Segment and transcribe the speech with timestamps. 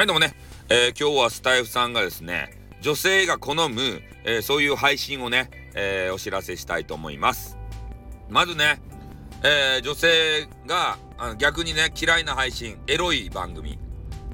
[0.00, 0.32] はい、どうもね、
[0.70, 7.58] えー、今日はスタイフさんがですね、女性が好む、えー、そういう配信をね、えー、お知らせしたいと思います。
[8.30, 8.80] まずね、
[9.44, 13.78] え女性があ逆にね、嫌いな配信、エロい番組。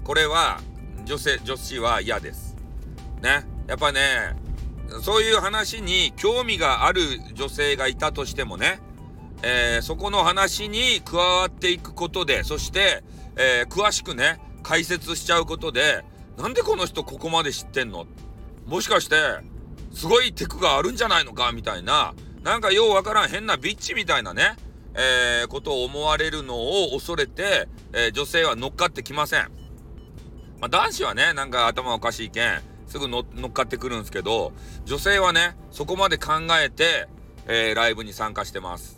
[0.04, 0.60] これは、
[1.04, 2.54] 女性、女子は嫌です。
[3.20, 3.44] ね。
[3.66, 4.36] やっぱね、
[5.02, 7.00] そういう話に興味がある
[7.34, 8.78] 女性がいたとしてもね、
[9.42, 13.02] えそこの話に加わっていくことで、そして、
[13.34, 16.04] え詳しくね、解説しちゃうことで、
[16.36, 18.04] なんでこの人ここまで知ってんの？
[18.66, 19.14] もしかして、
[19.92, 21.52] すごいテクがあるんじゃないのか？
[21.52, 24.56] みたいな、なんかようわからん変なビッチみたいなね、
[24.94, 29.52] えー、ことを思われるのを恐れて、えー、女性は乗っかってきません。
[30.58, 34.52] まあ、男子はね、なんか頭おかしいけん、すぐ乗っかってくるんですけど、
[34.84, 37.06] 女性はね、そこまで考えて、
[37.46, 38.96] えー、ライブに参加してます。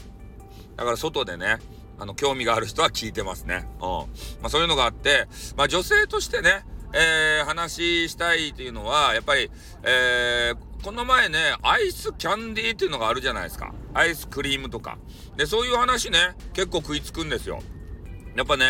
[0.76, 1.58] だから外でね、
[1.98, 3.68] あの、興味がある人は聞いてますね。
[3.80, 3.88] うん。
[3.88, 4.06] ま
[4.44, 9.50] あそういうのがあって、まあ女性としてね、えー、話したいっていうのは、やっぱり、
[9.82, 13.74] えー、この前ね、アイスキャンディーっていうのがあるじゃないですか。
[13.94, 14.98] アイスクリームとか。
[15.36, 17.60] で、そういう話ね、結構食いつくんですよ。
[18.36, 18.66] やっぱね、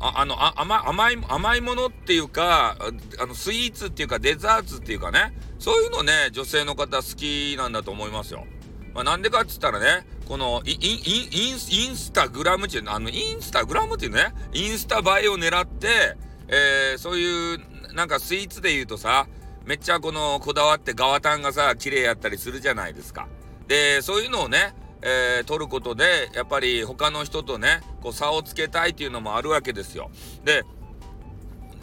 [0.00, 2.76] ああのあ甘甘い甘いものっていうか
[3.18, 8.46] あのスイーツっていうかデザーツっていうかねそういうのね女性の方好きなんだと思いますよ。
[8.94, 16.16] まあ、なんでかっつったらねこのインインスタグラムっていうあのインスタグラムっていうねインスタ映えを狙って、
[16.48, 19.26] えー、そういうなんかスイーツで言うとさ
[19.66, 23.28] めっちゃこのこだわってガワタンがさ綺麗やったりするじゃないですか。
[23.66, 24.74] でそういうのをね
[25.06, 30.10] えー、取ることでやっぱり他の人とねこう差をつけたいっていうのもあるわけですよ。
[30.44, 30.64] で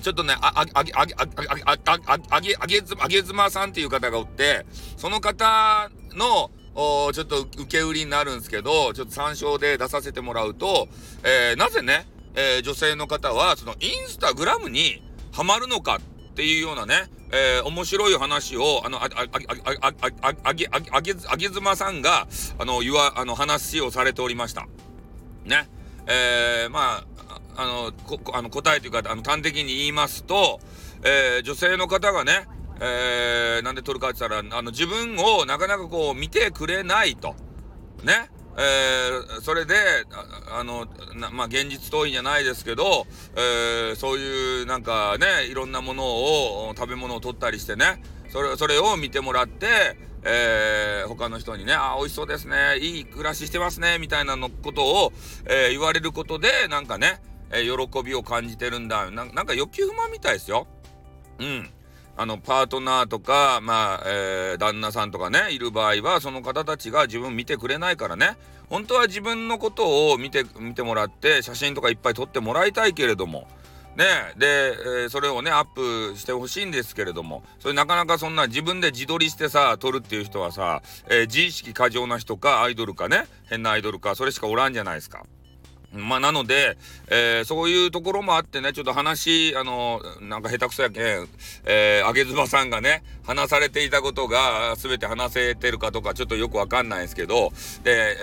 [0.01, 1.05] ちょっとね、あ、あ、あ、あ、あ、
[1.65, 4.65] あ、あ、あ、あげ、あげず、あげずまさんっていう方がおって、
[4.97, 10.87] その方の、おちょっと受け売りになるんですけど、ちょっと参照で出させてもらうと、
[11.23, 15.99] えー、なぜね、えー、女性の方は、そのインスタグラムにハマるのか
[16.31, 24.67] っていうようなね、えー、面白い話を、あの、あ、あ、あ、あ、あ、あ、あげ、あげ、あげ、あげずまさんが、あの、言わ、あの、話をされておりました。
[25.45, 25.69] ね。
[26.07, 27.03] えー、ま
[27.57, 30.59] あ、あの、こ、あの、答えというか、あの、端的に言いますと、
[31.03, 32.47] えー、女性の方がね、
[32.83, 37.35] えー、なんで撮るかって言ったら、あの、自分をなかなかこう、見てくれないと。
[38.03, 38.29] ね。
[38.57, 39.75] えー、それで、
[40.49, 40.87] ああの、
[41.31, 43.05] まあ、現実逃避じゃないですけど、
[43.35, 55.13] えー、そういうなんかね、いろんなものを、食べ物を取ったりしてね、それ、それを見てもらって、えー、他の人にね、あ、美味しそうですね、いい暮らししてますね、みたいなのことを、
[55.45, 57.21] えー、言われることで、なんかね、
[57.51, 59.09] えー、喜びを感じてるんだ。
[59.11, 60.67] なんか欲求不満みたいですよ。
[61.39, 61.69] うん。
[62.21, 68.37] あの、パートナーとか、まあ、えー、旦那さんとかね、いる場合は、その方たちが自分見てくれないからね、
[68.69, 73.47] 本当は自分のことを見て、見てもらって、写真とかいっぱい撮ってもらいたいけれども、
[73.95, 74.05] ね、
[74.37, 85.23] で、えー、それをね、アップしてほしいんですけれども、それなかなかそんな自分で自撮りしてさ、撮るっていう人はさ、えー、自意識過剰な人か、アイドルかね、変なアイドルか、それしかおらんじゃないですか。
[85.93, 91.27] まあ、なので、えー、そういうところもあってね、ちょっと話、あの、なんか下手くそやけん、
[91.65, 97.51] えー、あげずばさんがね、話されていたことが全て話せてるかとかちょっとよくわかんないですけど、
[97.83, 98.15] で、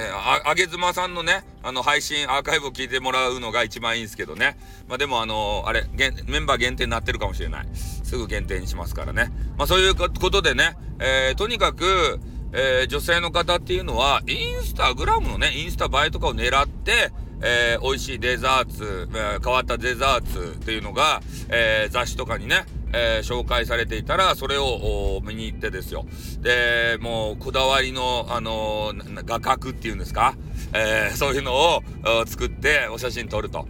[0.44, 4.56] あ、げずまさんのね、あの、配信、アーカイブを聞いてもらうのが一番いいんですけどね。
[4.88, 5.84] まあ、でもあの、あれ、
[6.26, 7.68] メンバー限定になってるかもしれない。
[7.74, 9.30] すぐ限定にしますからね。
[9.58, 12.18] まあ、そういうことでね、えー、とにかく、
[12.52, 17.12] えー、女性の方っていうのは、インスタグラムのね、インスタ映えとかを狙って、
[17.42, 26.06] えー、美味しいデザーツ、え、変わったデザーツっていうのが、えー、雑誌とかにね、えー、紹介されていたら、それを見に行ってですよ。
[26.40, 30.34] で、もう、こだわりの、あのー、画角っていうんですか、
[30.72, 31.82] えー、そういうのを
[32.26, 33.66] 作ってお写真撮ると。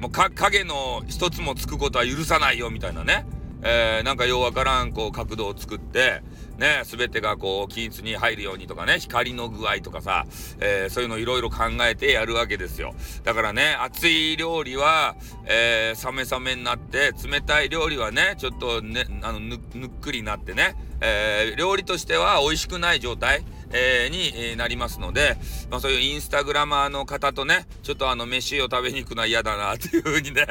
[0.00, 3.26] もう、影の一つもつくことは許さないよ、みたいなね。
[3.62, 6.22] えー、なんかようわからん、こう、角度を作って、
[6.58, 10.26] ね、すべてがこう、均一に入るようにとかね、光の具合とかさ、
[10.60, 12.94] えー、そういうのいろいろ考えてやるわけですよ。
[13.24, 15.16] だからね、熱い料理は、
[15.46, 25.36] えー、冷め冷めになって、冷たい料理はね、ちょっとね、あの、ぬっくりになってね、えー、料理としては美味しくない状態、えー、になりますので、
[25.70, 30.46] まあそういうインスタグラマーの方とね、ちょっとあの、飯を食べに行くのは嫌だなっていうふうにね、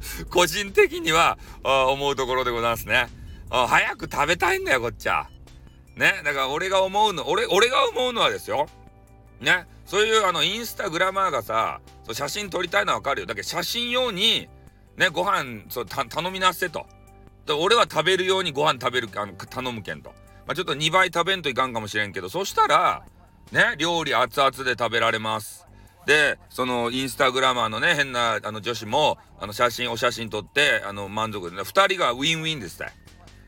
[0.30, 3.08] 個人的には思うところでございますね。
[3.50, 5.28] 早く食べたいんだよ、こっちは。
[5.96, 6.20] ね。
[6.24, 8.68] だから俺が思うの、俺、俺が思うのはですよ。
[9.40, 9.66] ね。
[9.86, 13.26] そういうあの、インスタグラマーがさ、そう写真撮りたいのはわかるよ。
[13.26, 14.48] だけど写真用に、
[14.96, 16.86] ね、ご飯、そう、頼みなせと。
[17.46, 20.10] で俺は食べるようにご飯食べる、あの、頼むけんと。
[20.46, 23.02] まあ、ちょっと2倍食べんといかんかもしれんけど、そしたら、
[23.52, 25.67] ね、料理熱々で食べられます。
[26.08, 32.82] で、そのインスタグラマーのね、変なあの女子も、あの写真、お写真撮って、あの満足で、ね、2人がウィンウィンです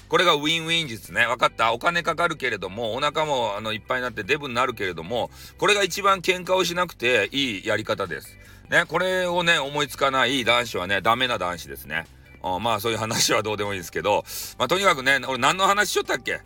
[0.08, 1.24] これがウィンウィン術ね。
[1.24, 1.72] 分かった？
[1.72, 8.36] お金かかるけれども、お腹もあのいっぱいになってデブになるけれども、これが一番喧嘩をしなくていいやり方です。
[8.68, 12.04] ね、これをね、思いつかない男子はね、ダメな男子ですね。
[12.42, 14.24] あまあそういう話はどうでもいいですけど、
[14.58, 16.40] まあとにかくね、俺何の話しよったっけ？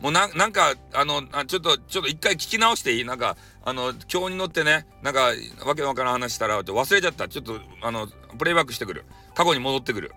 [0.00, 3.04] もうな、なんか、あの、ちょっと、ちょっと一回聞き直していい？
[3.04, 5.32] なんか、あの、今日に乗ってね、なんか、
[5.64, 7.28] わけわからん話したら、忘れちゃった。
[7.28, 8.06] ちょっと、あの、
[8.38, 9.06] プレイバックしてくる。
[9.34, 10.12] 過去に戻ってくる。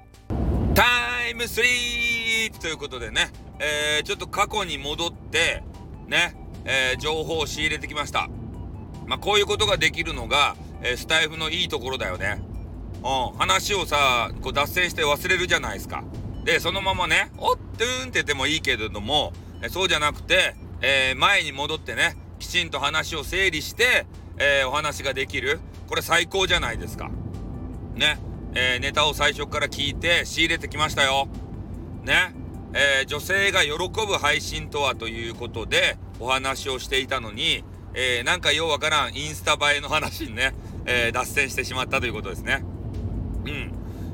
[0.75, 5.63] タイムスリープということでね、えー、ちょっと過去に戻って、
[6.07, 6.35] ね、
[6.65, 8.29] えー、情報を仕入れてきました。
[9.07, 12.41] まあ、こういうことができるのが、えー、スタイフのいいところだよね。
[13.01, 16.03] うん、話をさ、こう脱線して忘れるじゃないですか。
[16.43, 19.33] で、そのままね、おっ、とゥーンって言ってもいいけれども、
[19.67, 24.05] そうじゃなくて、えー、前に戻ってね、きちんと話を整理して、
[24.37, 25.59] えー、お話ができる。
[25.87, 27.09] これ最高じゃないですか。
[27.95, 28.19] ね。
[28.55, 31.27] えー、ネタを最初から聞いて仕入れてきましたよ。
[32.03, 32.33] ね。
[32.73, 33.71] え女性が喜
[34.05, 37.63] ぶ配信とはということでお話をしていたのに、
[37.95, 40.53] えなんかようわからんインスタ映えの話にね、
[40.85, 42.63] え脱線してしまったということですね。
[43.45, 43.71] うん。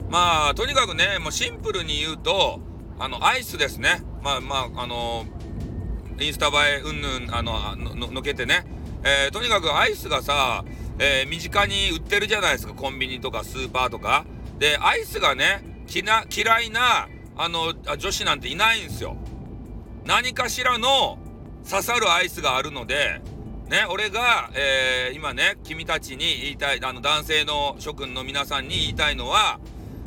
[0.10, 2.60] まあ、とにかくね、もうシンプルに言うと、
[3.00, 4.02] あの、アイスですね。
[4.26, 5.24] まあまあ、あの
[6.20, 8.66] インスタ映えうんぬん、あの、の、のけてね。
[9.04, 10.66] えー、とにかくアイスがさ、
[10.98, 12.74] えー、身近に売ってるじゃないですか。
[12.74, 14.26] コンビニとかスーパーとか。
[14.58, 15.64] で、アイスがね、
[15.94, 17.08] 嫌いな、
[17.38, 19.16] あの、女子なんていないんですよ。
[20.06, 21.20] 何かしらの
[21.70, 23.22] 刺さるアイスがあるので、
[23.70, 29.60] ね、俺が、えー、今ね、君たちに言いたい、あの、男性の諸君の皆さんに言いたいのは、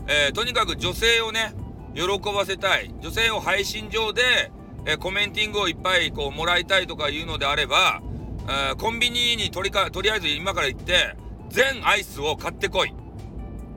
[0.09, 1.53] え、とにかく女性をね、
[1.95, 2.03] 喜
[2.33, 2.95] ばせたい。
[3.01, 4.51] 女性を配信上で、
[4.87, 8.03] えー、コメンティングをいっぱいこうもらいたいとかいうのであれば、
[8.49, 11.17] えー、コンビニにとりか、とりあえず今から行って、
[11.51, 12.95] 全アイスを買ってこい。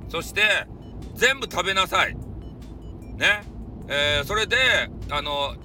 [0.09, 0.41] そして、
[1.15, 2.15] 全部食べなさい。
[3.17, 3.43] ね。
[3.87, 4.57] えー、それで、
[5.09, 5.55] あの、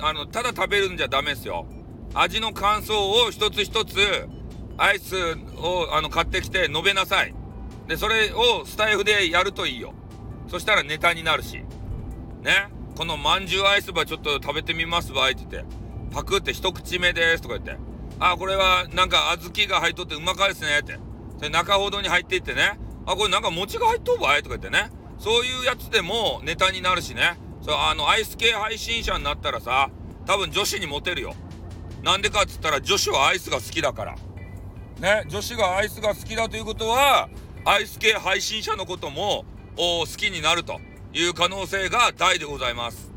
[0.00, 1.66] あの、ただ食べるんじゃダメですよ。
[2.14, 3.96] 味の感想を一つ一つ、
[4.76, 5.14] アイス
[5.58, 7.34] をあの買ってきて述べなさい。
[7.86, 9.92] で、それをスタイフでやるといいよ。
[10.48, 11.62] そしたらネタになるし。
[12.42, 12.68] ね。
[12.96, 15.64] このまんじゅうアイスばちょっと食べてみますわ、って言って。
[16.12, 17.76] パクって一口目ですとか言って。
[18.18, 20.98] あ、これはなんか小豆が入っとってうまかですね、って。
[21.40, 22.78] で、中ほどに入っていってね。
[23.06, 24.90] あ、これなんか餅が入っとうばいとか言ってね。
[25.18, 27.38] そういうやつでもネタになるしね。
[27.62, 29.90] そう、あの、アイス系配信者になったらさ、
[30.26, 31.34] 多分女子にモテるよ。
[32.02, 34.14] なんでかっつったら女子はアイスが好きだから。
[34.98, 37.28] ね、女子がアイスが好きだということは、
[37.64, 39.44] アイス系配信者のことも
[39.76, 40.80] 好きになると
[41.12, 43.10] いう可能性が大でございます。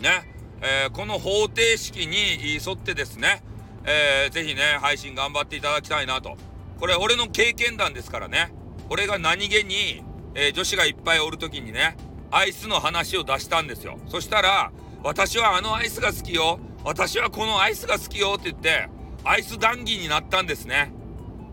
[0.00, 0.28] ね。
[0.60, 3.42] えー、この方程式に沿ってですね、
[3.84, 6.36] えー、ぜひね、配信頑張っていただきたいなと。
[6.78, 8.52] これ俺の経験談ですからね。
[8.88, 11.96] 俺が何気に、えー、女子がいっぱいおる時にね、
[12.30, 13.98] アイスの話を出したんですよ。
[14.08, 14.70] そしたら、
[15.02, 16.60] 私はあのアイスが好きよ。
[16.84, 18.88] 私はこのアイスが好きよって言って、
[19.24, 20.92] アイス談義になったんですね。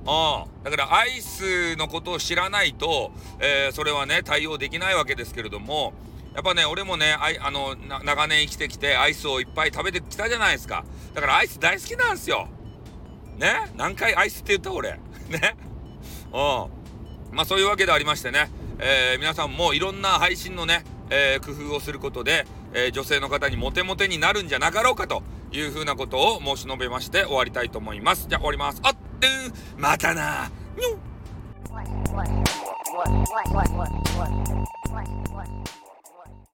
[0.05, 0.69] ああ。
[0.69, 5.93] だからアイスのことを知らないと、えー、それはね、対応できないわけですけれども、
[6.33, 10.85] やっぱね、俺もね、ああの長年生きてきて、アイスをいっぱい食べてきたじゃないですか。
[11.13, 12.47] だからアイス大好きなんですよ。
[13.37, 13.71] ね？
[13.75, 14.99] 何回アイスって言った俺？
[15.29, 15.55] ね？
[16.31, 17.35] うん。
[17.35, 28.27] まあそういうわけでありましてね、えー、皆さんもいろんな配信のね、えー、工夫をすることで、えー、女性の方にモテモテになるんじゃなかろうかというふうなことを申し述べまして終わりたいと思います。
[28.29, 28.79] じゃあ終わります。
[28.83, 28.95] あっ
[29.77, 30.49] またな。
[30.77, 31.09] にょ